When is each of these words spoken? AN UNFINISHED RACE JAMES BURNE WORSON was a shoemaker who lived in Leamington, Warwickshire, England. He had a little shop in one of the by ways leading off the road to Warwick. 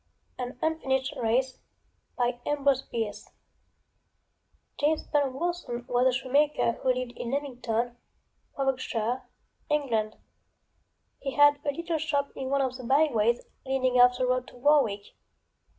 AN 0.39 0.57
UNFINISHED 0.63 1.13
RACE 1.21 1.59
JAMES 2.17 2.63
BURNE 5.13 5.33
WORSON 5.35 5.85
was 5.87 6.07
a 6.07 6.11
shoemaker 6.11 6.71
who 6.71 6.91
lived 6.91 7.11
in 7.15 7.29
Leamington, 7.29 7.97
Warwickshire, 8.57 9.21
England. 9.69 10.17
He 11.19 11.33
had 11.35 11.59
a 11.63 11.71
little 11.71 11.99
shop 11.99 12.31
in 12.35 12.49
one 12.49 12.61
of 12.61 12.77
the 12.77 12.83
by 12.83 13.09
ways 13.11 13.45
leading 13.63 14.01
off 14.01 14.17
the 14.17 14.25
road 14.25 14.47
to 14.47 14.55
Warwick. 14.57 15.13